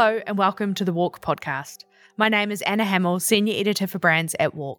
[0.00, 1.78] Hello, and welcome to the WARC podcast.
[2.16, 4.78] My name is Anna Hamill, Senior Editor for Brands at WARC.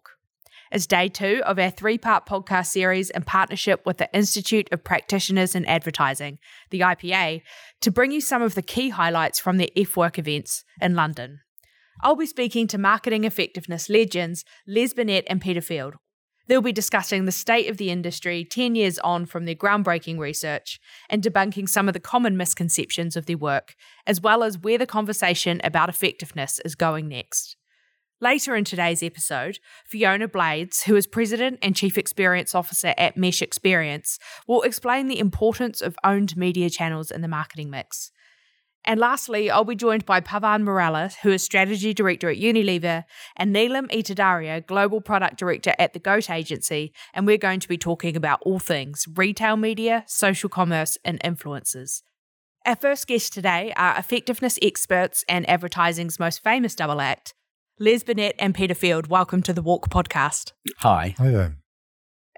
[0.72, 4.82] It's day two of our three part podcast series in partnership with the Institute of
[4.82, 6.38] Practitioners in Advertising,
[6.70, 7.42] the IPA,
[7.82, 11.40] to bring you some of the key highlights from the EffWorks events in London.
[12.00, 15.96] I'll be speaking to marketing effectiveness legends Les Binet and Peter Field,
[16.50, 20.80] They'll be discussing the state of the industry 10 years on from their groundbreaking research
[21.08, 24.84] and debunking some of the common misconceptions of their work, as well as where the
[24.84, 27.54] conversation about effectiveness is going next.
[28.20, 33.42] Later in today's episode, Fiona Blades, who is President and Chief Experience Officer at Mesh
[33.42, 38.10] Experience, will explain the importance of owned media channels in the marketing mix.
[38.84, 43.04] And lastly, I'll be joined by Pawan Marella, who is Strategy Director at Unilever,
[43.36, 47.76] and Nilam Atodaria, Global Product Director at the GOAT Agency, and we're going to be
[47.76, 52.02] talking about all things retail media, social commerce, and influencers.
[52.66, 57.34] Our first guests today are effectiveness experts and advertising's most famous double act,
[57.78, 59.06] Les Binet and Peter Field.
[59.06, 60.52] Welcome to the WARC podcast.
[60.78, 61.14] Hi.
[61.18, 61.59] Hi there.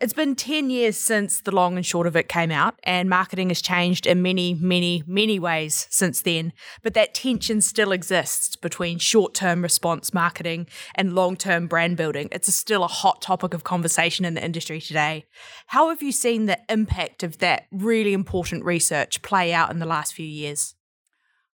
[0.02, 3.50] It's been 10 years since the long and short of it came out, and marketing
[3.50, 6.52] has changed in many, many, many ways since then.
[6.82, 12.28] But that tension still exists between short term response marketing and long term brand building.
[12.32, 15.24] It's still a hot topic of conversation in the industry today.
[15.68, 19.86] How have you seen the impact of that really important research play out in the
[19.86, 20.74] last few years?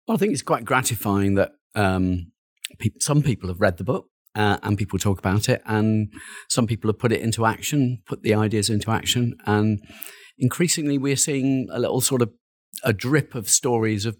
[0.06, 2.30] Well, I think it's quite gratifying that um,
[2.78, 5.62] pe- some people have read the book uh, and people talk about it.
[5.66, 6.12] And
[6.48, 9.34] some people have put it into action, put the ideas into action.
[9.46, 9.80] And
[10.38, 12.32] increasingly, we're seeing a little sort of
[12.82, 14.16] a drip of stories of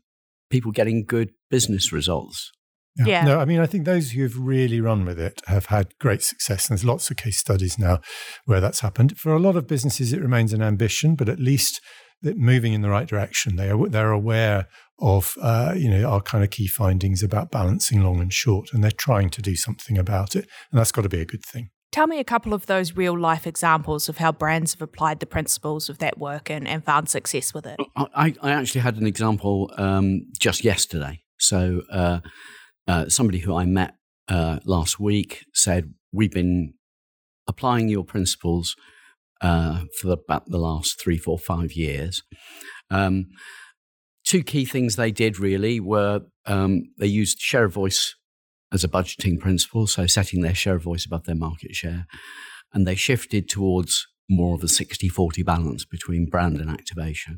[0.51, 2.53] people getting good business results.
[2.97, 3.06] Yeah.
[3.06, 3.25] yeah.
[3.25, 6.23] No, I mean, I think those who have really run with it have had great
[6.23, 6.69] success.
[6.69, 7.99] And there's lots of case studies now
[8.45, 9.19] where that's happened.
[9.19, 11.81] For a lot of businesses, it remains an ambition, but at least
[12.25, 13.56] moving in the right direction.
[13.56, 14.69] They are they're aware
[15.00, 18.82] of uh, you know our kind of key findings about balancing long and short, and
[18.82, 21.71] they're trying to do something about it, and that's got to be a good thing.
[21.93, 25.26] Tell me a couple of those real life examples of how brands have applied the
[25.26, 27.78] principles of that work and, and found success with it.
[27.97, 31.22] I, I actually had an example um, just yesterday.
[31.38, 32.19] So uh,
[32.88, 33.94] uh, somebody who I met
[34.28, 36.75] uh, last week said, "We've been
[37.47, 38.75] applying your principles."
[39.44, 42.22] Uh, for the, about the last three, four, five years.
[42.91, 43.27] Um,
[44.27, 48.15] two key things they did really were um, they used share of voice
[48.72, 52.06] as a budgeting principle, so setting their share of voice above their market share.
[52.72, 57.37] And they shifted towards more of a 60 40 balance between brand and activation.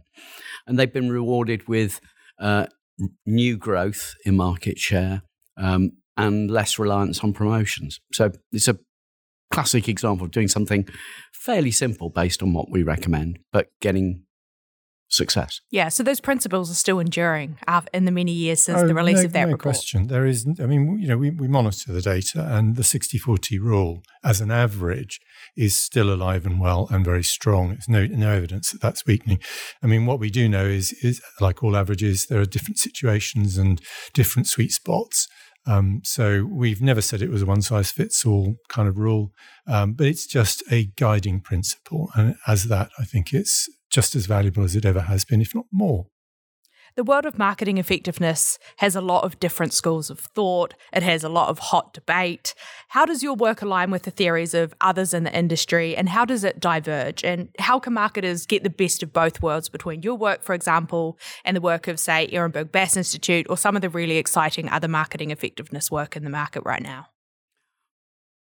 [0.64, 2.00] And they've been rewarded with
[2.38, 2.66] uh,
[3.26, 5.22] new growth in market share
[5.56, 7.98] um, and less reliance on promotions.
[8.12, 8.78] So it's a
[9.50, 10.86] classic example of doing something
[11.32, 14.26] fairly simple based on what we recommend, but getting
[15.08, 15.60] success.
[15.70, 17.58] Yeah, so those principles are still enduring
[17.92, 19.60] in the many years since oh, the release no, of that no report.
[19.60, 20.08] question.
[20.08, 23.58] There is, I mean, you know, we, we monitor the data and the 60 40
[23.58, 25.20] rule as an average
[25.56, 27.68] is still alive and well and very strong.
[27.68, 29.38] There's no, no evidence that that's weakening.
[29.82, 33.56] I mean, what we do know is, is like all averages, there are different situations
[33.56, 33.80] and
[34.12, 35.28] different sweet spots.
[35.66, 39.32] Um, so we've never said it was a one size fits all kind of rule,
[39.66, 42.10] um, but it's just a guiding principle.
[42.14, 45.54] And as that, I think it's just as valuable as it ever has been, if
[45.54, 46.06] not more.
[46.96, 50.72] The world of marketing effectiveness has a lot of different schools of thought.
[50.94, 52.54] It has a lot of hot debate.
[52.88, 56.24] How does your work align with the theories of others in the industry and how
[56.24, 57.22] does it diverge?
[57.22, 61.18] And how can marketers get the best of both worlds between your work, for example,
[61.44, 64.88] and the work of, say, Ehrenberg Bass Institute or some of the really exciting other
[64.88, 67.08] marketing effectiveness work in the market right now?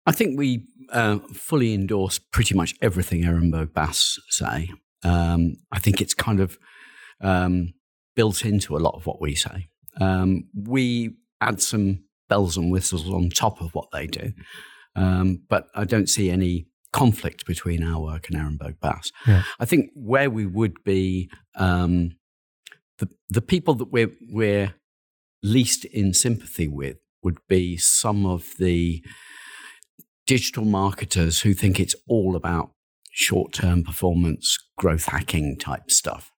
[0.07, 4.71] I think we uh, fully endorse pretty much everything Ehrenberg Bass say.
[5.03, 6.57] Um, I think it's kind of
[7.21, 7.73] um,
[8.19, 9.69] built into a lot of what we say.
[10.01, 14.33] Um, we add some bells and whistles on top of what they do,
[14.93, 19.13] um, but I don't see any conflict between our work and Ehrenberg Bass.
[19.25, 19.43] Yeah.
[19.57, 22.17] I think where we would be um,
[22.97, 24.75] the the people that we're we're
[25.41, 29.01] least in sympathy with would be some of the
[30.27, 32.71] digital marketers who think it's all about
[33.13, 36.33] short term performance growth hacking type stuff.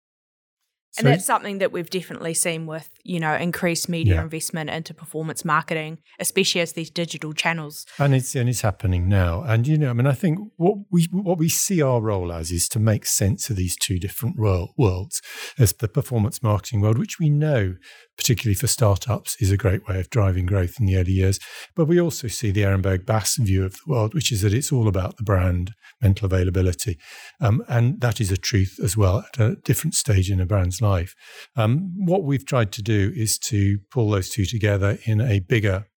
[0.97, 4.21] And so, that's something that we've definitely seen with, you know, increased media yeah.
[4.21, 7.86] investment into performance marketing, especially as these digital channels.
[8.00, 9.44] And it's and it's happening now.
[9.44, 12.51] And you know, I mean, I think what we what we see our role as
[12.51, 15.21] is to make sense of these two different world, worlds.
[15.57, 17.75] There's the performance marketing world, which we know
[18.19, 21.39] particularly for startups, is a great way of driving growth in the early years.
[21.74, 24.74] But we also see the Ehrenberg Bass view of the world, which is that it's
[24.74, 25.71] all about the brand,
[26.01, 27.00] mental availability.
[27.39, 30.79] Um, and that is a truth as well at a different stage in a brand's
[30.80, 31.16] one's life.
[31.56, 35.88] Um, what we've tried to do is to pull those two together in a bigger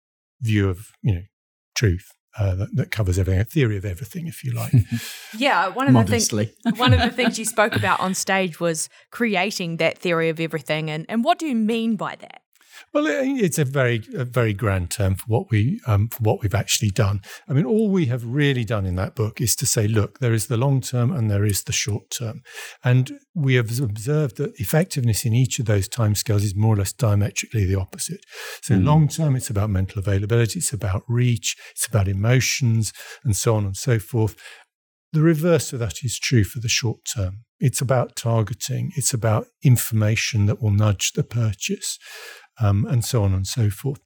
[0.40, 1.22] view of you know
[1.74, 2.08] truth.
[2.38, 4.72] Uh, that, that, covers everything, a theory of everything, if you like.
[5.36, 6.46] yeah, one of Modestly.
[6.64, 10.30] the things one of the things you spoke about on stage was creating that theory
[10.30, 12.40] of everything, and and what do you mean by that?
[12.92, 16.54] Well, it's a very, a very grand term for what we, um, for what we've
[16.54, 17.20] actually done.
[17.48, 20.32] I mean, all we have really done in that book is to say, look, there
[20.32, 22.42] is the long term and there is the short term,
[22.84, 26.92] and we have observed that effectiveness in each of those timescales is more or less
[26.92, 28.24] diametrically the opposite.
[28.62, 28.84] So, mm.
[28.84, 32.92] long term, it's about mental availability, it's about reach, it's about emotions,
[33.24, 34.36] and so on and so forth.
[35.12, 37.44] The reverse of that is true for the short term.
[37.60, 41.98] It's about targeting, it's about information that will nudge the purchase
[42.60, 44.00] um, and so on and so forth.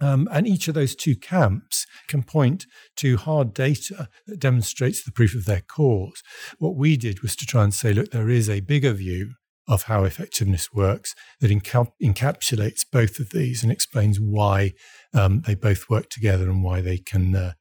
[0.00, 2.64] Um, and each of those two camps can point
[2.96, 6.22] to hard data that demonstrates the proof of their cause.
[6.58, 9.32] What we did was to try and say, look, there is a bigger view
[9.68, 14.72] of how effectiveness works that enca- encapsulates both of these and explains why
[15.14, 17.52] um, they both work together and why they can uh,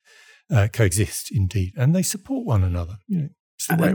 [0.52, 1.74] uh, coexist indeed.
[1.78, 2.98] And they support one another.
[3.08, 3.30] You know,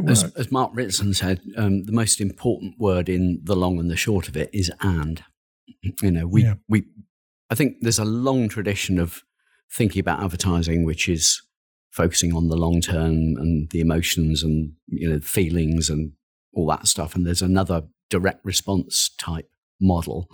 [0.09, 3.97] as, as, Mark Ritson said, um, the most important word in the long and the
[3.97, 5.25] short of it is and.
[6.03, 6.55] You know, we yeah.
[6.69, 6.85] we
[7.51, 9.23] I think there's a long tradition of
[9.71, 11.43] thinking about advertising, which is
[11.91, 16.13] focusing on the long term and the emotions and you know feelings and
[16.55, 17.15] all that stuff.
[17.15, 19.49] And there's another direct response type
[19.81, 20.29] model,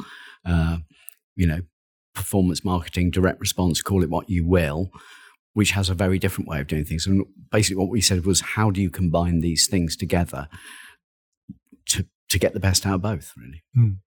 [0.45, 0.79] uh,
[1.37, 1.61] you know,
[2.15, 4.91] performance marketing, direct response, call it what you will,
[5.55, 7.07] which has a very different way of doing things.
[7.07, 10.49] And basically, what we said was, how do you combine these things together
[11.87, 13.33] to to get the best out of both?
[13.37, 13.63] Really.
[13.77, 13.99] Mm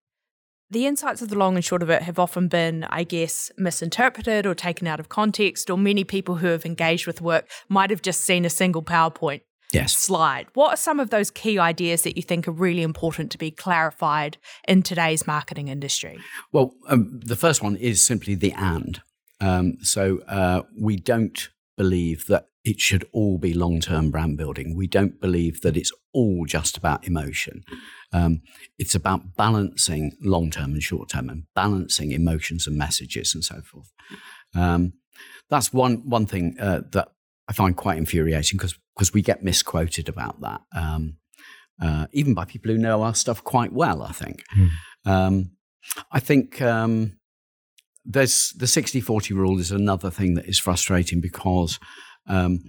[0.74, 4.44] the insights of the long and short of it have often been, I guess, misinterpreted
[4.44, 8.02] or taken out of context, or many people who have engaged with work might have
[8.02, 9.40] just seen a single PowerPoint
[9.72, 9.96] yes.
[9.96, 10.48] slide.
[10.54, 13.50] What are some of those key ideas that you think are really important to be
[13.50, 14.36] clarified
[14.66, 16.18] in today's marketing industry?
[16.52, 19.00] Well, um, the first one is simply the and.
[19.40, 24.74] Um, so uh, we don't believe that it should all be long term brand building.
[24.74, 27.62] We don't believe that it's all just about emotion.
[28.12, 28.42] Um,
[28.78, 33.60] it's about balancing long term and short term and balancing emotions and messages and so
[33.60, 33.92] forth.
[34.54, 34.94] Um,
[35.50, 37.08] that's one, one thing uh, that
[37.48, 41.18] I find quite infuriating because we get misquoted about that, um,
[41.82, 44.42] uh, even by people who know our stuff quite well, I think.
[45.06, 45.50] Mm.
[46.10, 47.18] I think um,
[48.06, 51.78] there's the 60 40 rule is another thing that is frustrating because
[52.26, 52.60] um,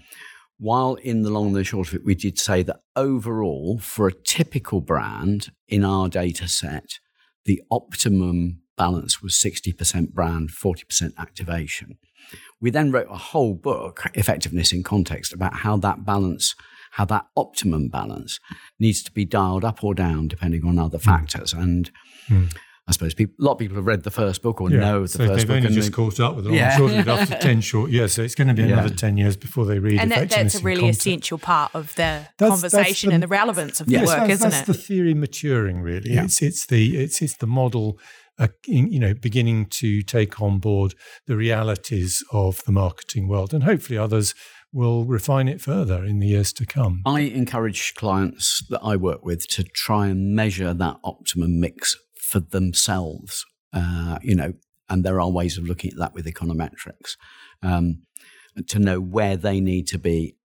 [0.58, 4.08] while in the long and the short of it, we did say that overall, for
[4.08, 7.00] a typical brand in our data set,
[7.46, 11.98] the optimum balance was 60% brand, 40% activation.
[12.60, 16.56] We then wrote a whole book, Effectiveness in Context, about how that balance,
[16.92, 18.40] how that optimum balance
[18.80, 21.04] needs to be dialed up or down depending on other hmm.
[21.04, 21.54] factors.
[21.54, 21.92] And
[22.30, 22.56] mm.
[22.88, 24.80] I suppose people, a lot of people have read the first book or yeah.
[24.80, 25.56] know the so first they've book.
[25.56, 26.54] They've only just caught up with it.
[26.54, 26.78] Yeah.
[26.78, 28.14] Short of after 10 short years.
[28.14, 28.96] So it's going to be another yeah.
[28.96, 30.00] 10 years before they read it.
[30.02, 33.28] And that, that's a really essential part of the that's, conversation that's the, and the
[33.28, 34.72] relevance of yes, the work, that's, isn't that's it?
[34.72, 36.14] the theory maturing, really.
[36.14, 36.26] Yeah.
[36.26, 37.98] It's, it's, the, it's, it's the model
[38.38, 40.94] uh, you know, beginning to take on board
[41.26, 43.54] the realities of the marketing world.
[43.54, 44.36] And hopefully others
[44.72, 47.02] will refine it further in the years to come.
[47.06, 51.96] I encourage clients that I work with to try and measure that optimum mix
[52.26, 54.54] for themselves uh, you know,
[54.90, 57.18] and there are ways of looking at that with econometrics
[57.62, 58.04] um,
[58.68, 60.38] to know where they need to be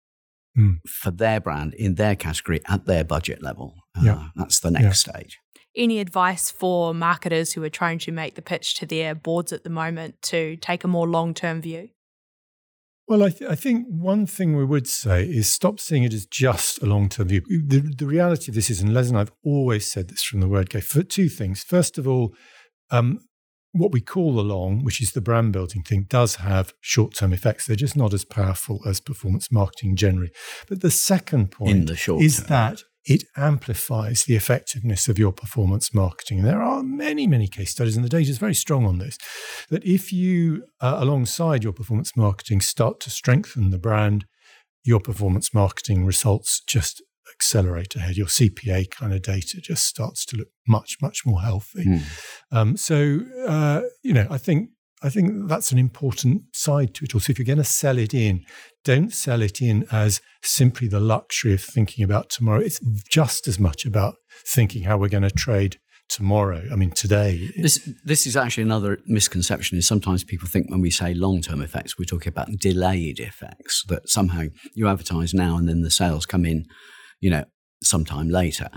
[0.59, 0.79] mm.
[0.87, 3.77] for their brand in their category at their budget level.
[3.97, 4.25] Uh, yeah.
[4.35, 5.13] That's the next yeah.
[5.13, 5.39] stage.
[5.77, 9.63] Any advice for marketers who are trying to make the pitch to their boards at
[9.63, 11.91] the moment to take a more long term view?
[13.11, 16.27] Well, I, th- I, think one thing we would say is stop seeing it as
[16.27, 17.43] just a long term view.
[17.67, 20.39] The, the, reality of this is, and Les and I have always said this from
[20.39, 21.65] the word go, for two things.
[21.65, 22.33] First of all,
[22.93, 23.19] um,
[23.73, 27.33] what we call the long, which is the brand building thing, does have short term
[27.33, 27.67] effects.
[27.67, 30.31] They're just not as powerful as performance marketing generally.
[30.69, 36.39] But the second point the is that it amplifies the effectiveness of your performance marketing.
[36.39, 39.19] And there are many, many case studies, and the data is very strong on this.
[39.69, 44.27] That if you, uh, alongside your performance marketing, start to strengthen the brand,
[44.85, 47.03] your performance marketing results just
[47.35, 48.17] accelerate ahead.
[48.17, 51.87] Your CPA kind of data just starts to look much, much more healthy.
[51.87, 52.03] Mm.
[52.53, 54.71] Um, so, uh, you know, I think
[55.03, 57.15] I think that's an important side to it.
[57.15, 58.45] Also, if you're going to sell it in,
[58.85, 62.61] don't sell it in as simply the luxury of thinking about tomorrow.
[62.61, 64.17] It's just as much about
[64.47, 65.79] thinking how we're going to trade
[66.09, 66.65] tomorrow.
[66.71, 67.51] I mean, today.
[67.57, 69.79] This this is actually another misconception.
[69.79, 73.85] Is sometimes people think when we say long term effects, we're talking about delayed effects.
[73.89, 76.67] That somehow you advertise now and then the sales come in
[77.21, 77.45] you know,
[77.83, 78.69] sometime later.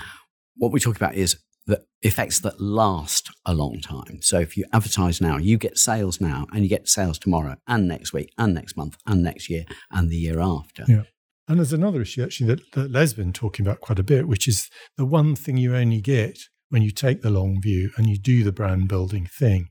[0.56, 1.38] What we talk about is
[1.68, 4.22] that effects that last a long time.
[4.22, 7.88] So if you advertise now, you get sales now, and you get sales tomorrow, and
[7.88, 10.84] next week, and next month, and next year, and the year after.
[10.88, 11.04] Yeah.
[11.48, 14.48] And there's another issue actually that, that Les been talking about quite a bit, which
[14.48, 16.40] is the one thing you only get
[16.70, 19.68] when you take the long view and you do the brand building thing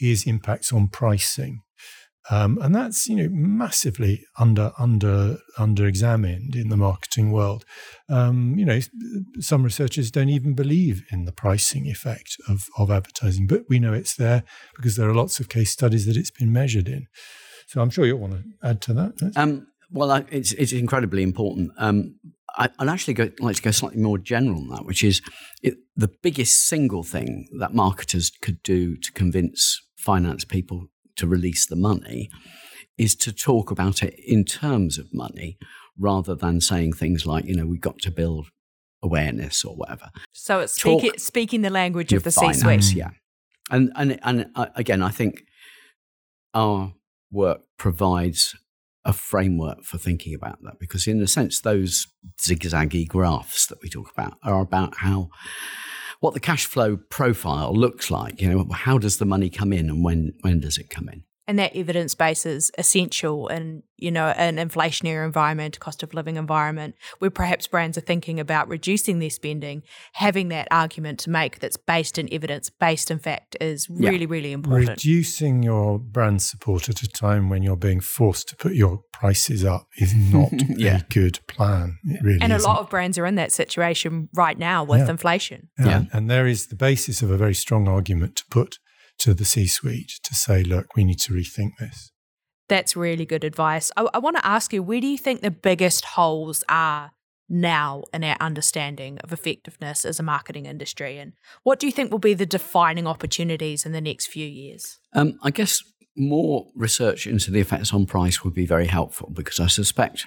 [0.00, 1.60] is impacts on pricing.
[2.30, 7.64] Um, and that's you know massively under under under examined in the marketing world.
[8.08, 8.80] Um, you know,
[9.38, 13.92] some researchers don't even believe in the pricing effect of of advertising, but we know
[13.92, 14.42] it's there
[14.76, 17.06] because there are lots of case studies that it's been measured in.
[17.68, 19.32] So I'm sure you'll want to add to that.
[19.36, 21.70] Um, well, I, it's it's incredibly important.
[21.78, 22.16] Um,
[22.56, 25.20] I, would actually go, like to go slightly more general on that, which is
[25.62, 31.66] it, the biggest single thing that marketers could do to convince finance people to release
[31.66, 32.30] the money
[32.98, 35.58] is to talk about it in terms of money
[35.98, 38.46] rather than saying things like, you know, we've got to build
[39.02, 40.10] awareness or whatever.
[40.32, 42.80] So it's speak, speaking the language of the C-suite.
[42.80, 42.94] Mm.
[42.94, 43.10] Yeah,
[43.70, 45.42] and and and uh, again, I think
[46.54, 46.94] our
[47.30, 48.56] work provides
[49.04, 52.08] a framework for thinking about that because, in a sense, those
[52.40, 55.28] zigzaggy graphs that we talk about are about how
[56.20, 58.40] what the cash flow profile looks like.
[58.40, 61.24] You know, how does the money come in and when when does it come in?
[61.48, 66.36] And that evidence base is essential in, you know, an inflationary environment, cost of living
[66.36, 69.82] environment, where perhaps brands are thinking about reducing their spending,
[70.14, 74.26] having that argument to make that's based in evidence, based in fact, is really, yeah.
[74.28, 74.88] really important.
[74.88, 79.64] Reducing your brand support at a time when you're being forced to put your prices
[79.64, 80.98] up is not yeah.
[80.98, 81.98] a good plan.
[82.04, 82.68] It really And a isn't.
[82.68, 85.10] lot of brands are in that situation right now with yeah.
[85.10, 85.68] inflation.
[85.78, 86.04] Yeah.
[86.12, 88.78] And there is the basis of a very strong argument to put
[89.18, 92.10] to the C suite to say, look, we need to rethink this.
[92.68, 93.92] That's really good advice.
[93.96, 97.12] I, I want to ask you, where do you think the biggest holes are
[97.48, 101.18] now in our understanding of effectiveness as a marketing industry?
[101.18, 101.32] And
[101.62, 104.98] what do you think will be the defining opportunities in the next few years?
[105.12, 105.82] Um, I guess
[106.16, 110.26] more research into the effects on price would be very helpful because I suspect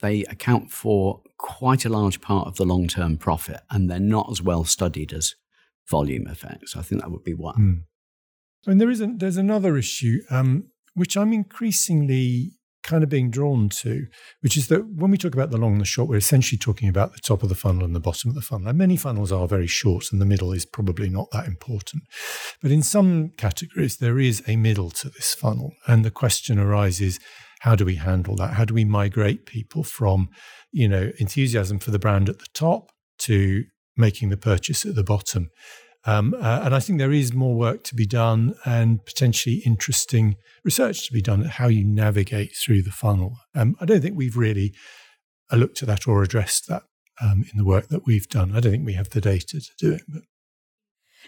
[0.00, 4.28] they account for quite a large part of the long term profit and they're not
[4.30, 5.34] as well studied as
[5.90, 6.76] volume effects.
[6.76, 7.56] I think that would be one.
[7.56, 7.82] Mm.
[8.66, 12.52] And there is a, there's another issue um, which I'm increasingly
[12.82, 14.06] kind of being drawn to,
[14.40, 16.88] which is that when we talk about the long and the short, we're essentially talking
[16.88, 18.68] about the top of the funnel and the bottom of the funnel.
[18.68, 22.02] And many funnels are very short, and the middle is probably not that important.
[22.60, 25.74] But in some categories, there is a middle to this funnel.
[25.86, 27.20] And the question arises
[27.60, 28.54] how do we handle that?
[28.54, 30.28] How do we migrate people from,
[30.72, 32.90] you know, enthusiasm for the brand at the top
[33.20, 33.64] to
[33.96, 35.50] making the purchase at the bottom?
[36.04, 40.36] Um, uh, and I think there is more work to be done and potentially interesting
[40.64, 43.38] research to be done at how you navigate through the funnel.
[43.54, 44.74] Um, I don't think we've really
[45.52, 46.82] uh, looked at that or addressed that
[47.20, 48.56] um, in the work that we've done.
[48.56, 50.02] I don't think we have the data to do it.
[50.08, 50.22] But.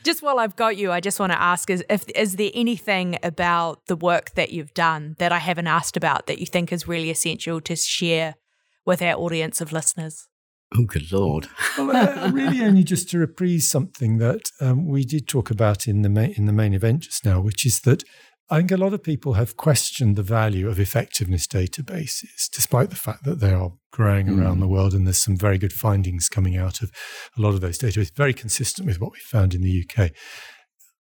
[0.02, 3.16] Just while I've got you, I just want to ask: is if is there anything
[3.22, 6.88] about the work that you've done that I haven't asked about that you think is
[6.88, 8.34] really essential to share
[8.84, 10.26] with our audience of listeners?
[10.76, 11.48] Oh, good lord!
[11.78, 16.08] well, really, only just to reprise something that um, we did talk about in the
[16.08, 18.02] ma- in the main event just now, which is that
[18.50, 22.96] I think a lot of people have questioned the value of effectiveness databases, despite the
[22.96, 24.40] fact that they are growing mm.
[24.40, 26.90] around the world, and there's some very good findings coming out of
[27.38, 30.10] a lot of those databases, very consistent with what we found in the UK.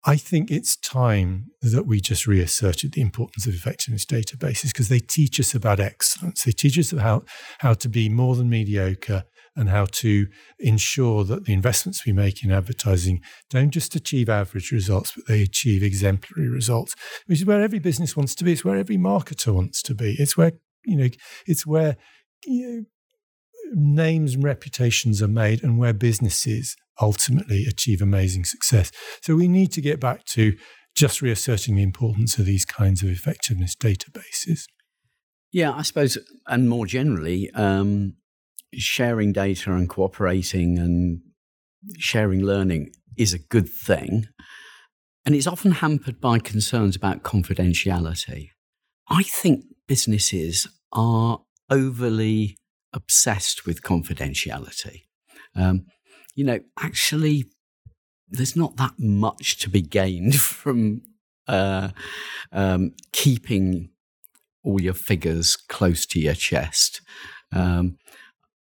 [0.05, 4.99] I think it's time that we just reasserted the importance of effectiveness databases because they
[4.99, 6.45] teach us about excellence.
[6.45, 9.25] They teach us about how to be more than mediocre
[9.61, 10.27] and how to
[10.59, 15.43] ensure that the investments we make in advertising don't just achieve average results, but they
[15.43, 18.53] achieve exemplary results, which is where every business wants to be.
[18.53, 20.17] It's where every marketer wants to be.
[20.19, 20.53] It's where,
[20.85, 21.09] you know,
[21.47, 21.99] it's where
[22.47, 22.85] you know,
[23.73, 28.91] names and reputations are made and where businesses ultimately achieve amazing success.
[29.23, 30.57] So we need to get back to
[30.97, 34.63] just reasserting the importance of these kinds of effectiveness databases.
[35.53, 38.15] Yeah, I suppose, and more generally, um,
[38.75, 41.21] sharing data and cooperating and
[41.99, 44.27] sharing learning is a good thing.
[45.25, 48.51] And it's often hampered by concerns about confidentiality.
[49.09, 52.57] I think businesses are overly
[52.93, 55.03] obsessed with confidentiality.
[55.55, 55.87] Um,
[56.35, 57.45] you know, actually,
[58.29, 61.03] there's not that much to be gained from
[61.49, 61.91] uh,
[62.53, 63.91] um, keeping
[64.63, 67.01] all your figures close to your chest.
[67.53, 67.97] Um,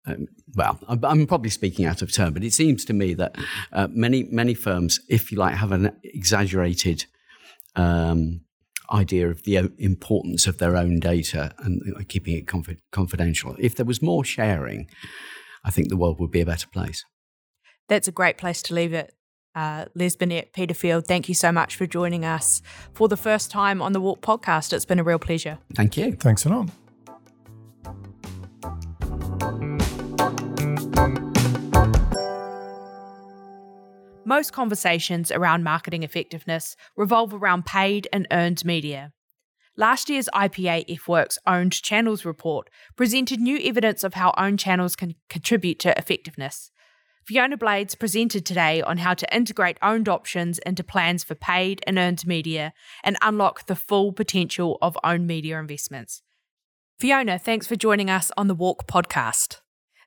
[0.09, 3.37] um, well, I'm probably speaking out of turn, but it seems to me that
[3.73, 7.07] uh, many many firms, if you like, have an exaggerated
[7.77, 8.41] um,
[8.91, 13.55] idea of the importance of their own data and keeping it confi- confidential.
[13.59, 14.89] If there was more sharing,
[15.65, 17.05] I think the world would be a better place.
[17.89, 19.15] That's a great place to leave it.
[19.55, 22.63] Uh, Les Binet, Peter Field, thank you so much for joining us
[22.93, 24.73] for the first time on the WARC podcast.
[24.73, 25.59] It's been a real pleasure.
[25.75, 26.13] Thank you.
[26.13, 26.69] Thanks a lot.
[34.29, 39.15] Most conversations around marketing effectiveness revolve around paid and earned media.
[39.75, 45.15] Last year's IPA EffWorks Owned Channels report presented new evidence of how owned channels can
[45.31, 46.71] contribute to effectiveness.
[47.25, 51.97] Fiona Blades presented today on how to integrate owned options into plans for paid and
[51.97, 56.21] earned media and unlock the full potential of owned media investments.
[57.01, 59.63] Fiona, thanks for joining us on the WARC podcast.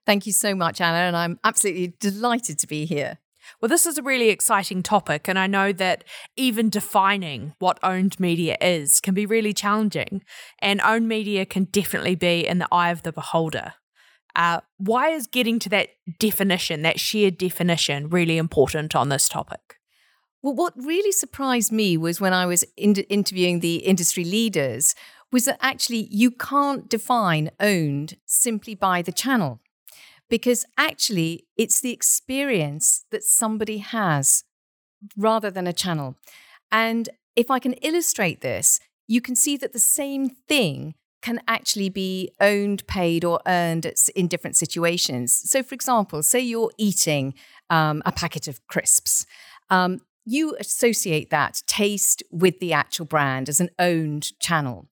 [0.05, 3.17] Thank you so much, Anna, and I'm absolutely delighted to be here.
[3.59, 6.03] Well, this is a really exciting topic, and I know that
[6.35, 10.23] even defining what owned media is can be really challenging,
[10.59, 13.73] and owned media can definitely be in the eye of the beholder.
[14.35, 19.77] Uh, why is getting to that definition, that shared definition, really important on this topic?
[20.41, 24.95] Well, what really surprised me was when I was in- interviewing the industry leaders,
[25.31, 29.61] was that actually you can't define owned simply by the channel
[30.31, 34.45] because actually it's the experience that somebody has
[35.17, 36.15] rather than a channel.
[36.71, 41.89] And if I can illustrate this, you can see that the same thing can actually
[41.89, 45.35] be owned, paid, or earned in different situations.
[45.51, 47.33] So, for example, say you're eating
[47.69, 49.25] um, a packet of crisps.
[49.69, 54.87] Um, you associate that taste with the actual brand as an owned channel.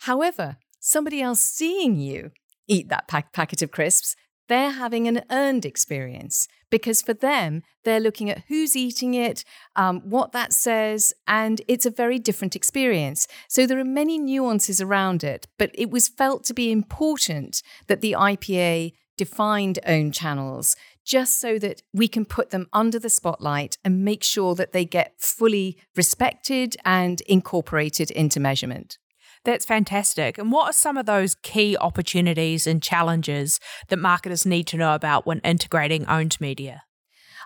[0.00, 2.32] However, somebody else seeing you
[2.68, 4.16] eat that pack- packet of crisps
[4.48, 9.44] they're having an earned experience because for them, they're looking at who's eating it,
[9.76, 13.26] um, what that says, and it's a very different experience.
[13.48, 18.00] So there are many nuances around it, but it was felt to be important that
[18.00, 23.78] the IPA defined own channels just so that we can put them under the spotlight
[23.84, 28.98] and make sure that they get fully respected and incorporated into measurement.
[29.46, 30.38] That's fantastic.
[30.38, 34.92] And what are some of those key opportunities and challenges that marketers need to know
[34.92, 36.82] about when integrating owned media?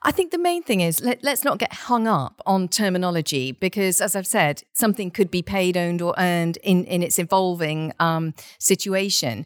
[0.03, 4.01] I think the main thing is let, us not get hung up on terminology because,
[4.01, 8.33] as I've said, something could be paid, owned, or earned in, in its evolving um,
[8.59, 9.45] situation.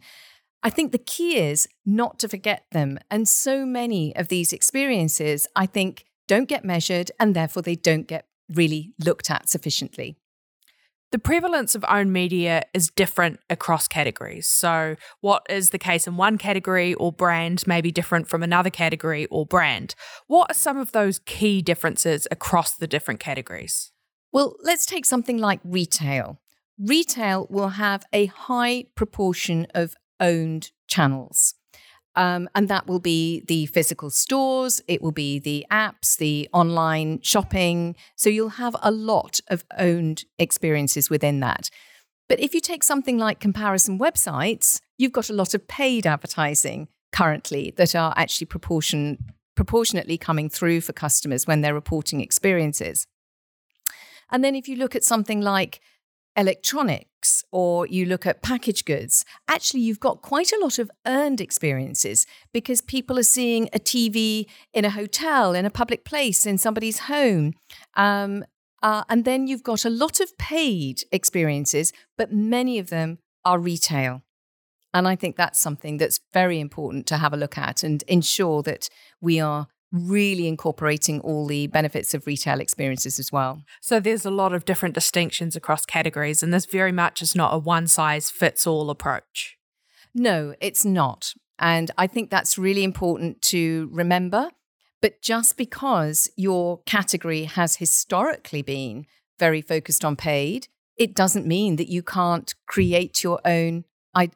[0.62, 3.00] I think the key is not to forget them.
[3.10, 8.06] And so many of these experiences, I think, don't get measured and therefore they don't
[8.06, 10.18] get really looked at sufficiently.
[11.14, 14.48] The prevalence of owned media is different across categories.
[14.48, 18.68] So, what is the case in one category or brand may be different from another
[18.68, 19.94] category or brand.
[20.26, 23.92] What are some of those key differences across the different categories?
[24.32, 26.40] Well, let's take something like retail.
[26.80, 31.54] Retail will have a high proportion of owned channels.
[32.16, 37.20] Um, and that will be the physical stores, it will be the apps, the online
[37.22, 37.96] shopping.
[38.14, 41.70] So you'll have a lot of owned experiences within that.
[42.28, 46.88] But if you take something like comparison websites, you've got a lot of paid advertising
[47.12, 49.18] currently that are actually proportion,
[49.56, 53.06] proportionately coming through for customers when they're reporting experiences.
[54.30, 55.80] And then if you look at something like
[56.36, 61.40] electronics or you look at packaged goods, actually, you've got quite a lot of earned
[61.40, 66.58] experiences because people are seeing a TV in a hotel, in a public place, in
[66.58, 67.54] somebody's home.
[67.94, 68.44] Um,
[68.82, 73.58] uh, and then you've got a lot of paid experiences, but many of them are
[73.58, 74.22] retail.
[74.92, 78.62] And I think that's something that's very important to have a look at and ensure
[78.62, 78.88] that
[79.20, 83.62] we are really incorporating all the benefits of retail experiences as well.
[83.80, 87.54] So there's a lot of different distinctions across categories, and this very much is not
[87.54, 89.56] a one size fits all approach.
[90.14, 91.32] No, it's not.
[91.58, 94.50] And I think that's really important to remember.
[95.00, 99.06] But just because your category has historically been
[99.38, 103.84] very focused on paid, it doesn't mean that you can't create your own,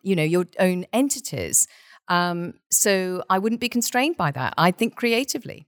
[0.02, 1.66] you know, your own entities
[2.08, 4.54] um, so I wouldn't be constrained by that.
[4.56, 5.66] I think creatively.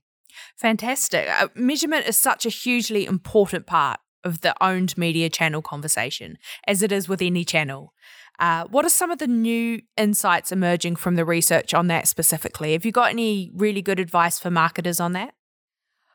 [0.57, 1.27] Fantastic.
[1.29, 6.83] Uh, measurement is such a hugely important part of the owned media channel conversation, as
[6.83, 7.93] it is with any channel.
[8.39, 12.73] Uh, what are some of the new insights emerging from the research on that specifically?
[12.73, 15.33] Have you got any really good advice for marketers on that?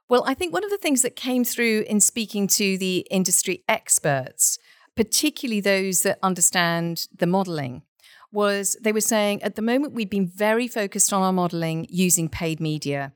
[0.08, 3.64] Well, I think one of the things that came through in speaking to the industry
[3.68, 4.58] experts,
[4.96, 7.82] particularly those that understand the modeling,
[8.36, 12.28] was they were saying at the moment we've been very focused on our modeling using
[12.28, 13.12] paid media.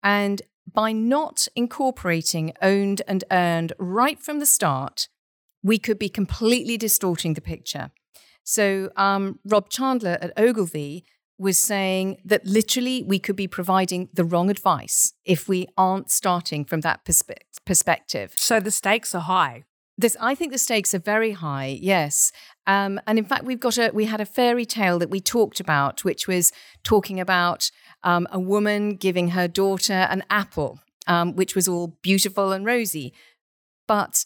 [0.00, 0.40] And
[0.72, 5.08] by not incorporating owned and earned right from the start,
[5.60, 7.90] we could be completely distorting the picture.
[8.44, 11.04] So, um, Rob Chandler at Ogilvy
[11.36, 16.64] was saying that literally we could be providing the wrong advice if we aren't starting
[16.64, 18.34] from that perspe- perspective.
[18.36, 19.64] So the stakes are high.
[20.00, 21.78] This, I think the stakes are very high.
[21.80, 22.32] Yes,
[22.70, 25.58] um, and in fact, we've got a we had a fairy tale that we talked
[25.58, 26.52] about, which was
[26.84, 27.70] talking about
[28.04, 30.78] um, a woman giving her daughter an apple,
[31.08, 33.12] um, which was all beautiful and rosy,
[33.88, 34.24] but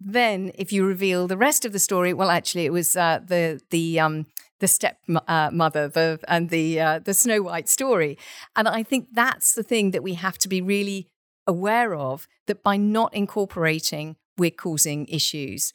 [0.00, 3.60] then if you reveal the rest of the story, well, actually, it was uh, the
[3.70, 4.26] the um,
[4.58, 8.18] the step uh, the, and the uh, the Snow White story,
[8.56, 11.06] and I think that's the thing that we have to be really
[11.46, 15.72] aware of that by not incorporating, we're causing issues,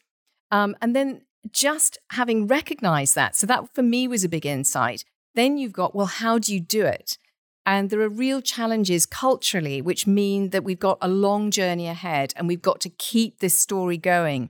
[0.51, 1.21] um, and then
[1.51, 3.35] just having recognized that.
[3.35, 5.05] So that for me was a big insight.
[5.35, 7.17] Then you've got well, how do you do it?
[7.65, 12.33] And there are real challenges culturally, which mean that we've got a long journey ahead
[12.35, 14.49] and we've got to keep this story going.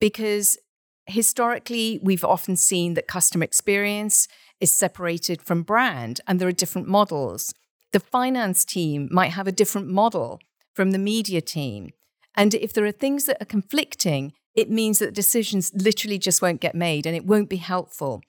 [0.00, 0.58] Because
[1.06, 4.26] historically, we've often seen that customer experience
[4.60, 7.54] is separated from brand and there are different models.
[7.92, 10.40] The finance team might have a different model
[10.74, 11.90] from the media team.
[12.34, 16.60] And if there are things that are conflicting, it means that decisions literally just won't
[16.60, 18.22] get made and it won't be helpful.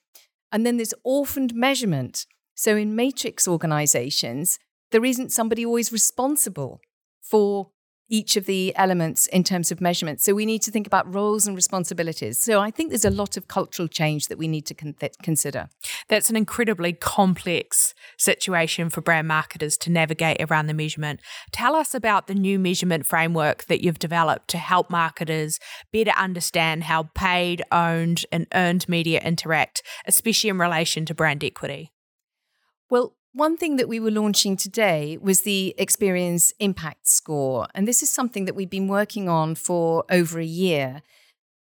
[0.52, 2.26] And then there's orphaned measurement
[2.60, 4.60] so in matrix organizations,
[4.92, 6.82] there isn't somebody always responsible
[7.22, 7.70] for
[8.10, 10.20] each of the elements in terms of measurement.
[10.20, 12.40] So we need to think about roles and responsibilities.
[12.40, 15.70] So I think there's a lot of cultural change that we need to con- consider.
[16.08, 21.20] That's an incredibly complex situation for brand marketers to navigate around the measurement.
[21.52, 25.60] Tell us about the new measurement framework that you've developed to help marketers
[25.94, 31.92] better understand how paid, owned, and earned media interact, especially in relation to brand equity.
[32.90, 37.68] Well, one thing that we were launching today was the Experience Impact Score.
[37.76, 41.04] And this is something that we've been working on for over a year.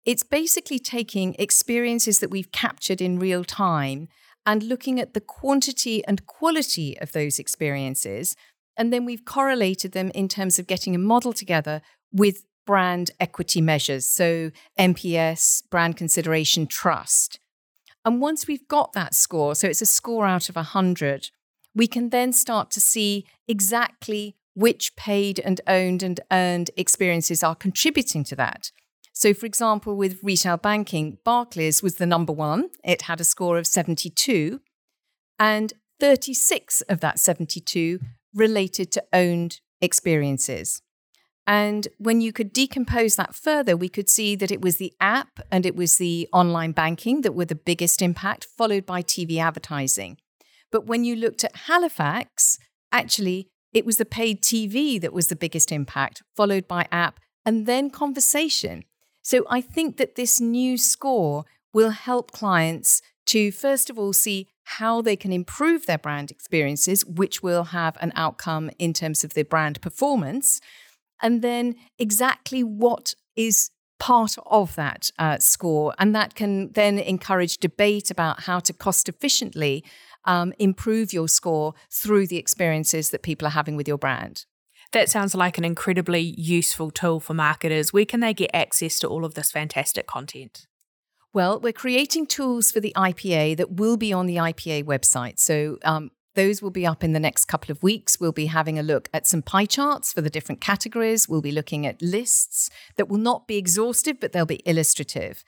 [0.03, 4.07] It's basically taking experiences that we've captured in real time
[4.45, 8.35] and looking at the quantity and quality of those experiences.
[8.75, 13.61] And then we've correlated them in terms of getting a model together with brand equity
[13.61, 14.07] measures.
[14.07, 17.39] So, NPS, brand consideration, trust.
[18.03, 21.29] And once we've got that score, so it's a score out of 100,
[21.79, 27.55] we can then start to see exactly which paid and owned and earned experiences are
[27.55, 28.69] contributing to that.
[29.13, 32.69] So, for example, with retail banking, Barclays was the number one.
[32.83, 34.59] It had a score of 72,
[35.39, 37.99] and 36 of that 72
[38.35, 40.81] related to owned experiences.
[41.47, 45.39] And when you could decompose that further, we could see that it was the app
[45.49, 50.17] and it was the online banking that were the biggest impact, followed by TV advertising.
[50.71, 52.57] But when you looked at Halifax,
[52.91, 57.65] actually, it was the paid TV that was the biggest impact, followed by app and
[57.65, 58.83] then conversation.
[59.21, 64.47] So I think that this new score will help clients to, first of all, see
[64.63, 69.33] how they can improve their brand experiences, which will have an outcome in terms of
[69.33, 70.59] their brand performance
[71.21, 75.93] and then exactly what is part of that uh, score.
[75.99, 79.83] And that can then encourage debate about how to cost efficiently
[80.25, 84.45] um, improve your score through the experiences that people are having with your brand.
[84.91, 87.93] That sounds like an incredibly useful tool for marketers.
[87.93, 90.65] Where can they get access to all of this fantastic content?
[91.31, 95.37] Well, we're creating tools for the IPA that will be on the IPA website.
[95.37, 98.19] So um, those will be up in the next couple of weeks.
[98.19, 101.29] We'll be having a look at some pie charts for the different categories.
[101.29, 105.43] We'll be looking at lists that will not be exhaustive, but they'll be illustrative.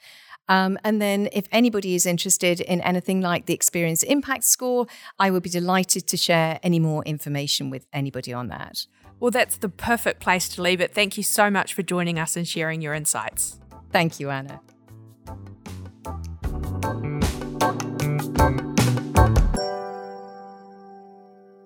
[0.52, 4.86] Um, and then, if anybody is interested in anything like the Experience Impact Score,
[5.18, 8.86] I would be delighted to share any more information with anybody on that.
[9.22, 10.94] Well, that's the perfect place to leave it.
[10.94, 13.62] Thank you so much for joining us and sharing your insights.
[13.94, 14.60] Thank you, Anna.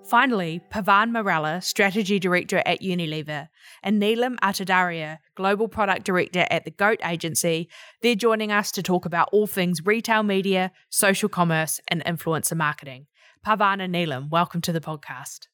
[0.06, 3.48] Finally, Pawan Marella, Strategy Director at Unilever,
[3.82, 7.68] and Nilam Atodaria, Global Product Director at the GOAT Agency,
[8.04, 13.08] they're joining us to talk about all things retail media, social commerce, and influencer marketing.
[13.44, 15.48] Pawan and Nilam, welcome to the podcast.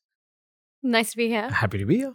[0.83, 1.49] Nice to be here.
[1.49, 2.13] Happy to be here.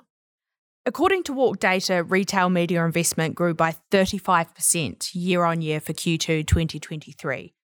[0.85, 6.46] According to WARC data, retail media investment grew by 35% year on year for Q2
[6.46, 7.55] 2023.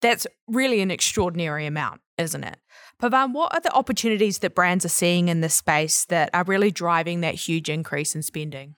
[0.00, 2.58] That's really an extraordinary amount, isn't it?
[3.00, 6.72] Pawan, what are the opportunities that brands are seeing in this space that are really
[6.72, 8.74] driving that huge increase in spending?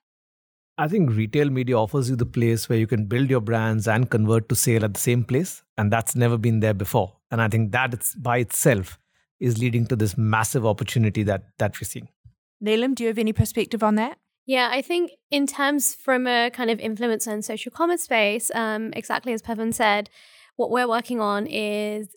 [0.76, 4.10] I think retail media offers you the place where you can build your brands and
[4.10, 5.62] convert to sale at the same place.
[5.78, 7.16] And that's never been there before.
[7.30, 8.98] And I think that it's by itself
[9.40, 12.08] is leading to this massive opportunity that, that we're seeing.
[12.62, 14.18] Nilam, do you have any perspective on that?
[14.44, 18.92] Yeah, I think in terms from a kind of influencer and social commerce space, um,
[18.94, 20.10] exactly as Pawan said,
[20.56, 22.08] what we're working on is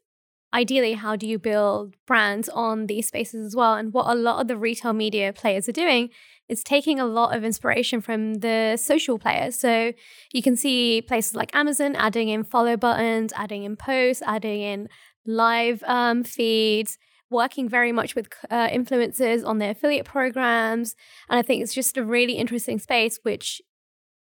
[0.54, 3.74] ideally, how do you build brands on these spaces as well?
[3.74, 6.10] And what a lot of the retail media players are doing
[6.50, 9.58] is taking a lot of inspiration from the social players.
[9.58, 9.94] So
[10.34, 14.90] you can see places like Amazon adding in follow buttons, adding in posts, adding in
[15.26, 16.98] live um, feeds,
[17.30, 20.96] working very much with uh, influencers on their affiliate programs.
[21.30, 23.62] And I think it's just a really interesting space, which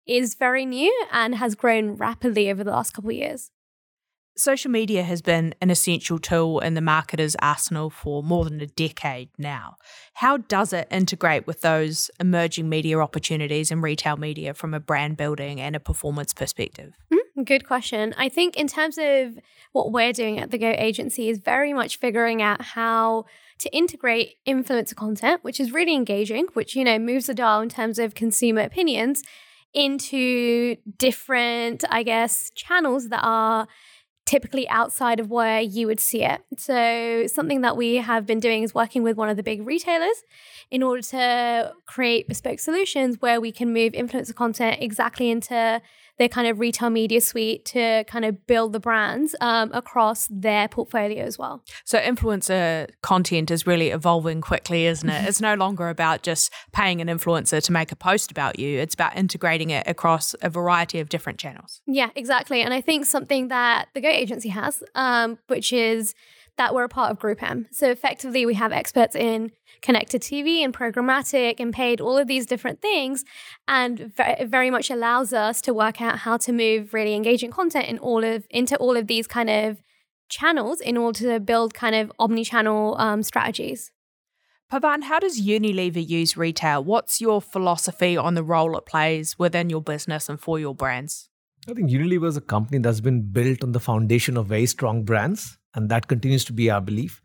[0.08, 3.52] is very new and has grown rapidly over the last couple of years.
[4.42, 8.66] Social media has been an essential tool in the marketer's arsenal for more than a
[8.66, 9.76] decade now.
[10.16, 15.16] How does it integrate with those emerging media opportunities in retail media from a brand
[15.16, 16.96] building and a performance perspective?
[17.14, 18.16] Mm, good question.
[18.18, 19.38] I think, in terms of
[19.74, 23.26] what we're doing at the GOAT agency, is very much figuring out how
[23.60, 27.70] to integrate influencer content, which is really engaging, which, you know, moves the dial in
[27.70, 29.22] terms of consumer opinions,
[29.74, 33.68] into different, I guess, channels that are
[34.26, 36.42] typically outside of where you would see it.
[36.58, 40.24] So, something that we have been doing is working with one of the big retailers
[40.70, 45.82] in order to create bespoke solutions where we can move influencer content exactly into
[46.18, 50.68] their kind of retail media suite to kind of build the brands um, across their
[50.68, 51.64] portfolio as well.
[51.84, 55.26] So, influencer content is really evolving quickly, isn't it?
[55.28, 58.94] it's no longer about just paying an influencer to make a post about you, it's
[58.94, 61.82] about integrating it across a variety of different channels.
[61.88, 62.62] Yeah, exactly.
[62.62, 66.14] And I think something that the GOAT agency has, um, which is
[66.62, 67.66] that we're a part of Group M.
[67.72, 72.46] So effectively, we have experts in connected TV and programmatic and paid, all of these
[72.46, 73.26] different things.
[73.68, 77.88] And it very much allows us to work out how to move really engaging content
[77.88, 79.82] in all of into all of these kind of
[80.30, 83.92] channels in order to build kind of omni-channel um, strategies.
[84.72, 86.84] Pawan, how does Unilever use retail?
[86.84, 91.28] What's your philosophy on the role it plays within your business and for your brands?
[91.68, 95.04] I think Unilever is a company that's been built on the foundation of very strong
[95.04, 97.22] brands, and that continues to be our belief.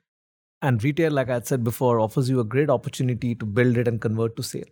[0.62, 3.86] And retail, like I had said before, offers you a great opportunity to build it
[3.86, 4.64] and convert to sale.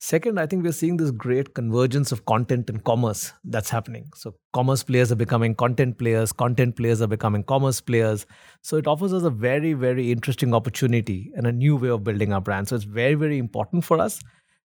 [0.00, 4.10] Second, I think we're seeing this great convergence of content and commerce that's happening.
[4.16, 8.26] So, commerce players are becoming content players, content players are becoming commerce players.
[8.62, 12.32] So, it offers us a very, very interesting opportunity and a new way of building
[12.32, 12.66] our brand.
[12.66, 14.20] So, it's very, very important for us.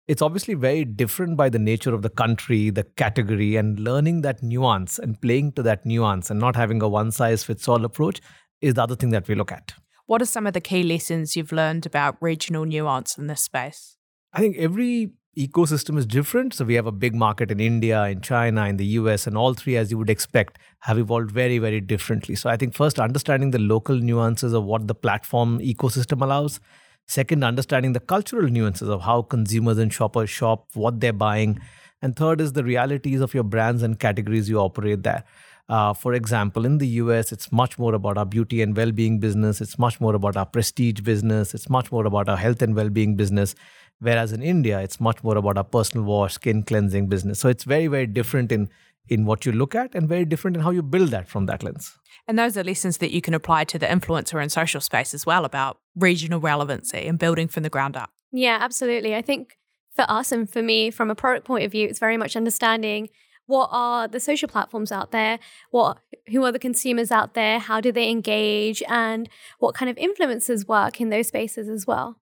[0.05, 4.43] It's obviously very different by the nature of the country, the category, and learning that
[4.43, 8.19] nuance and playing to that nuance and not having a one size fits all approach
[8.59, 9.73] is the other thing that we look at.
[10.05, 13.95] What are some of the key lessons you've learned about regional nuance in this space?
[14.33, 16.53] I think every ecosystem is different.
[16.53, 19.53] So we have a big market in India, in China, in the US, and all
[19.53, 22.35] three, as you would expect, have evolved very, very differently.
[22.35, 26.59] So I think first, understanding the local nuances of what the platform ecosystem allows.
[27.07, 31.59] Second, understanding the cultural nuances of how consumers and shoppers shop, what they're buying.
[32.01, 35.23] And third is the realities of your brands and categories you operate there.
[35.69, 39.19] Uh, for example, in the US, it's much more about our beauty and well being
[39.19, 39.61] business.
[39.61, 41.53] It's much more about our prestige business.
[41.53, 43.55] It's much more about our health and well being business.
[43.99, 47.39] Whereas in India, it's much more about our personal wash, skin cleansing business.
[47.39, 48.69] So it's very, very different in,
[49.09, 51.63] in what you look at and very different in how you build that from that
[51.63, 51.97] lens.
[52.27, 55.25] And those are lessons that you can apply to the influencer and social space as
[55.25, 58.11] well about regional relevancy and building from the ground up.
[58.31, 59.15] Yeah, absolutely.
[59.15, 59.57] I think
[59.95, 63.09] for us and for me, from a product point of view, it's very much understanding
[63.45, 65.39] what are the social platforms out there
[65.71, 69.97] what who are the consumers out there how do they engage and what kind of
[69.97, 72.17] influences work in those spaces as well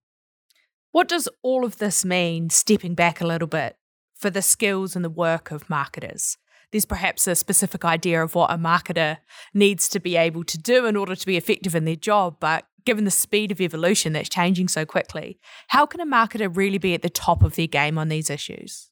[0.92, 3.78] what does all of this mean stepping back a little bit
[4.16, 6.38] for the skills and the work of marketers
[6.72, 9.18] there's perhaps a specific idea of what a marketer
[9.54, 12.66] needs to be able to do in order to be effective in their job but
[12.86, 16.94] given the speed of evolution that's changing so quickly how can a marketer really be
[16.94, 18.92] at the top of their game on these issues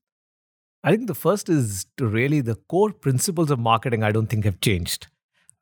[0.81, 4.61] I think the first is really the core principles of marketing, I don't think have
[4.61, 5.07] changed.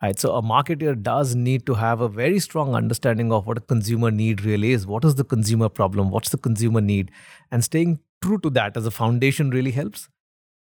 [0.02, 0.20] Right.
[0.20, 4.12] So a marketer does need to have a very strong understanding of what a consumer
[4.12, 4.86] need really is.
[4.86, 6.12] What is the consumer problem?
[6.12, 7.10] What's the consumer need?
[7.50, 10.08] And staying true to that as a foundation really helps.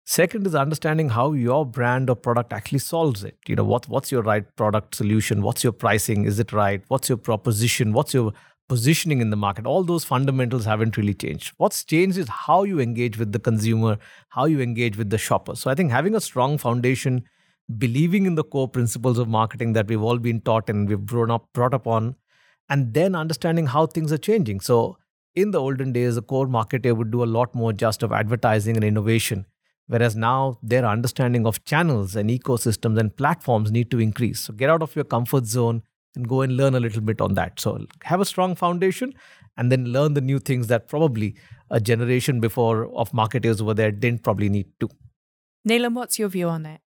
[0.09, 3.37] Second is understanding how your brand or product actually solves it.
[3.45, 5.41] You know, what, what's your right product solution?
[5.41, 6.23] What's your pricing?
[6.23, 6.81] Is it right?
[6.87, 7.91] What's your proposition?
[7.91, 8.31] What's your
[8.69, 12.81] positioning in the market all those fundamentals haven't really changed what's changed is how you
[12.81, 16.19] engage with the consumer how you engage with the shopper so i think having a
[16.19, 17.23] strong foundation
[17.77, 21.31] believing in the core principles of marketing that we've all been taught and we've grown
[21.31, 22.13] up brought up on
[22.67, 24.97] and then understanding how things are changing so
[25.33, 28.75] in the olden days a core marketer would do a lot more just of advertising
[28.75, 29.45] and innovation
[29.87, 34.69] whereas now their understanding of channels and ecosystems and platforms need to increase so get
[34.69, 35.81] out of your comfort zone
[36.15, 37.59] and go and learn a little bit on that.
[37.59, 39.13] So have a strong foundation
[39.55, 41.35] and then learn the new things that probably
[41.69, 44.89] a generation before of marketers over there didn't probably need to.
[45.67, 46.81] Nilam, what's your view on that?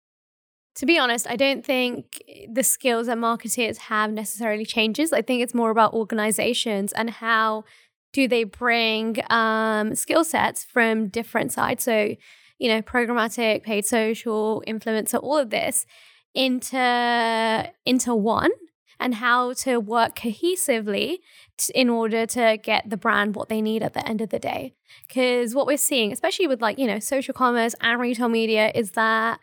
[0.77, 5.13] to be honest, I don't think the skills that marketers have necessarily changes.
[5.13, 7.65] I think it's more about organizations and how
[8.13, 11.85] do they bring um, skill sets from different sides.
[11.85, 12.15] So,
[12.61, 15.87] you know, programmatic, paid social, influencer, all of this
[16.35, 18.53] into into one
[19.01, 21.17] and how to work cohesively
[21.57, 24.39] t- in order to get the brand what they need at the end of the
[24.39, 24.75] day.
[25.09, 28.93] Because what we're seeing, especially with like, you know, social commerce and retail media, is
[28.93, 29.41] that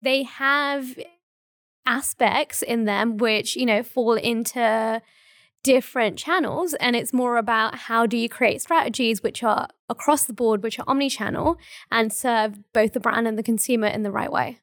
[0.00, 0.96] they have
[1.84, 5.02] aspects in them which, you know, fall into
[5.62, 10.32] different channels and it's more about how do you create strategies which are across the
[10.32, 11.56] board which are omni-channel
[11.90, 14.58] and serve both the brand and the consumer in the right way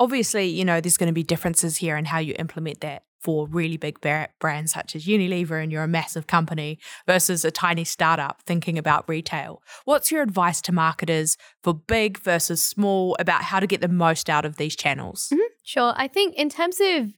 [0.00, 3.48] obviously you know there's going to be differences here in how you implement that for
[3.48, 3.98] really big
[4.38, 9.08] brands such as Unilever and you're a massive company versus a tiny startup thinking about
[9.08, 9.62] retail.
[9.86, 14.28] What's your advice to marketers for big versus small about how to get the most
[14.28, 15.30] out of these channels?
[15.32, 15.40] Mm-hmm.
[15.62, 15.94] Sure.
[15.96, 17.14] I think in terms of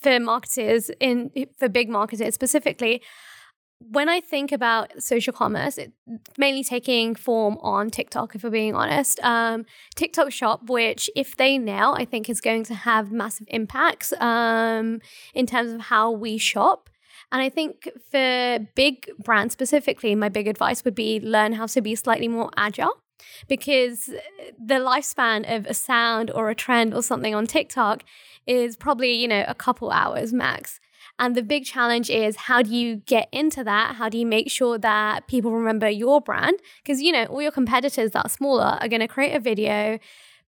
[0.00, 3.02] for marketers in for big marketers specifically,
[3.80, 5.78] when I think about social commerce,
[6.36, 9.20] mainly taking form on TikTok, if we're being honest.
[9.22, 14.12] Um, TikTok Shop, which if they nail, I think is going to have massive impacts
[14.20, 15.00] um,
[15.32, 16.90] in terms of how we shop.
[17.30, 21.80] And I think for big brands specifically, my big advice would be learn how to
[21.80, 22.94] be slightly more agile
[23.48, 24.06] because
[24.58, 28.02] the lifespan of a sound or a trend or something on TikTok
[28.48, 30.80] is probably, you know, a couple hours max.
[31.20, 33.96] And the big challenge is how do you get into that?
[33.96, 36.58] How do you make sure that people remember your brand?
[36.82, 39.98] Because, you know, all your competitors that are smaller are going to create a video,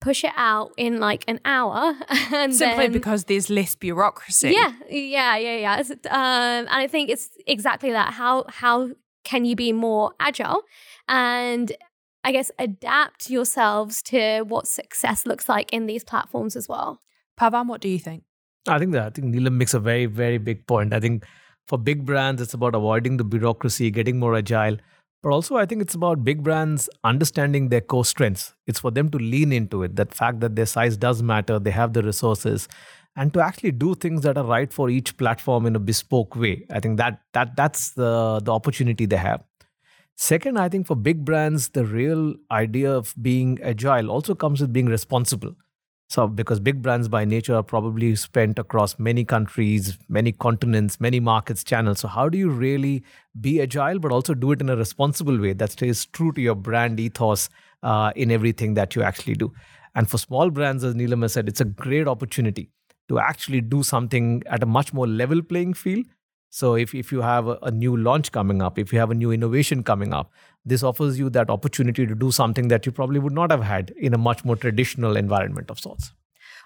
[0.01, 1.95] push it out in like an hour.
[2.33, 4.49] And Simply then, because there's less bureaucracy.
[4.49, 5.83] Yeah, yeah, yeah, yeah.
[6.10, 8.13] Um, and I think it's exactly that.
[8.13, 8.89] How, how
[9.23, 10.63] can you be more agile?
[11.07, 11.71] And
[12.25, 16.99] I guess adapt yourselves to what success looks like in these platforms as well.
[17.39, 18.23] Pawan, what do you think?
[18.67, 20.93] I think that I think Nilam makes a very, very big point.
[20.93, 21.26] I think
[21.67, 24.78] for big brands, it's about avoiding the bureaucracy, getting more agile.
[25.23, 28.54] But also, I think it's about big brands understanding their core strengths.
[28.65, 29.95] It's for them to lean into it.
[29.95, 32.67] That fact that their size does matter, they have the resources,
[33.15, 36.65] and to actually do things that are right for each platform in a bespoke way.
[36.69, 39.43] I think that that that's the the opportunity they have.
[40.15, 44.73] Second, I think for big brands, the real idea of being agile also comes with
[44.73, 45.56] being responsible.
[46.09, 51.19] So, because big brands by nature are probably spent across many countries, many continents, many
[51.19, 51.99] markets, channels.
[51.99, 53.03] So, how do you really
[53.41, 56.55] be agile, but also do it in a responsible way that stays true to your
[56.55, 57.49] brand ethos
[57.83, 59.53] uh, in everything that you actually do?
[59.95, 62.69] And for small brands, as Nilam has said, it's a great opportunity
[63.09, 66.05] to actually do something at a much more level playing field
[66.49, 69.15] so if, if you have a, a, new launch coming up, if you have a
[69.15, 70.31] new innovation coming up,
[70.65, 73.91] this offers you that opportunity to do something that you probably would not have had
[73.97, 76.12] in a much more traditional environment of sorts.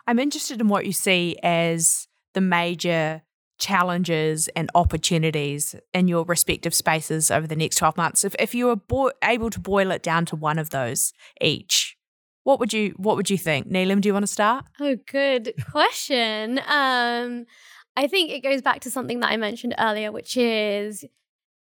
[0.07, 3.23] I'm interested in what you see as the major
[3.59, 8.25] challenges and opportunities in your respective spaces over the next 12 months.
[8.25, 11.95] If, if you were bo- able to boil it down to one of those each,
[12.43, 13.67] what would you what would you think?
[13.69, 14.65] Nilam, do you want to start?
[14.79, 16.59] Oh, good question.
[16.67, 17.45] Um,
[17.95, 21.05] I think it goes back to something that I mentioned earlier, which is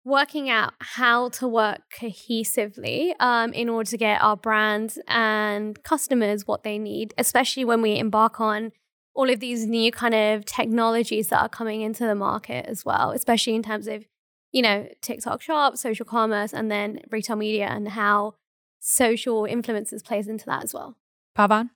[0.05, 6.47] working out how to work cohesively um, in order to get our brands and customers
[6.47, 8.71] what they need, especially when we embark on
[9.15, 13.11] all of these new kind of technologies that are coming into the market as well,
[13.11, 14.05] especially in terms of,
[14.53, 18.35] you know, TikTok shop, social commerce, and then retail media and how
[18.79, 20.97] social influences plays into that as well.
[21.37, 21.71] Pawan,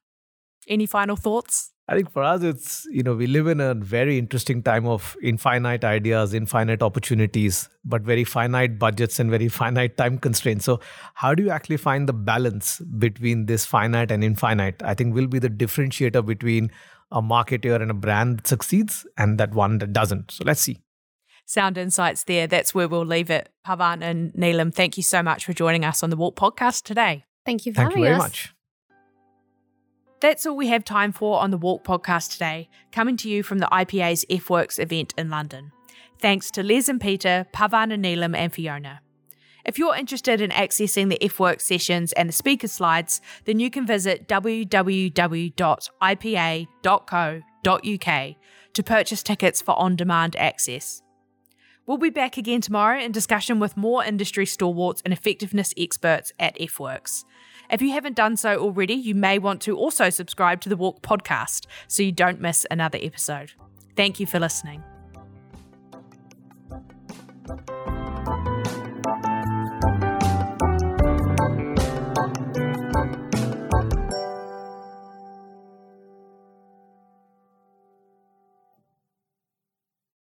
[0.68, 1.72] any final thoughts?
[1.90, 5.16] I think for us, it's, you know, we live in a very interesting time of
[5.24, 10.64] infinite ideas, infinite opportunities, but very finite budgets and very finite time constraints.
[10.64, 10.78] So,
[11.14, 14.80] how do you actually find the balance between this finite and infinite?
[14.84, 16.70] I think will be the differentiator between
[17.10, 20.30] a marketer and a brand that succeeds and that one that doesn't.
[20.30, 20.78] So, let's see.
[21.44, 22.46] Sound insights there.
[22.46, 23.48] That's where we'll leave it.
[23.66, 27.24] Pawan and Nilam, thank you so much for joining us on the WARC podcast today.
[27.44, 28.22] Thank you for thank having you very us.
[28.22, 28.54] much.
[30.20, 33.58] That's all we have time for on the WARC podcast today, coming to you from
[33.58, 35.72] the IPA's EffWorks event in London.
[36.18, 39.00] Thanks to Les and Peter, Pawan and Nilam, and Fiona.
[39.64, 43.86] If you're interested in accessing the EffWorks sessions and the speaker slides, then you can
[43.86, 45.56] visit www.ipa.co.uk
[48.72, 51.02] to purchase tickets for on demand access.
[51.86, 56.58] We'll be back again tomorrow in discussion with more industry stalwarts and effectiveness experts at
[56.58, 57.24] EffWorks.
[57.70, 61.02] If you haven't done so already, you may want to also subscribe to the WARC
[61.02, 63.52] podcast so you don't miss another episode.
[63.94, 64.82] Thank you for listening.